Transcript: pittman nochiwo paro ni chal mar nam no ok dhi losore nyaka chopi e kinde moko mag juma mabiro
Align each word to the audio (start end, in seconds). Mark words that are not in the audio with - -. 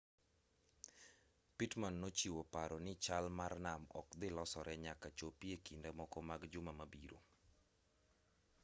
pittman 1.57 1.95
nochiwo 2.01 2.41
paro 2.53 2.77
ni 2.85 2.93
chal 3.03 3.25
mar 3.39 3.53
nam 3.65 3.81
no 3.87 3.91
ok 3.99 4.09
dhi 4.19 4.29
losore 4.37 4.75
nyaka 4.85 5.07
chopi 5.17 5.47
e 5.55 5.57
kinde 5.65 5.89
moko 5.99 6.17
mag 6.29 6.41
juma 6.53 6.71
mabiro 6.79 7.19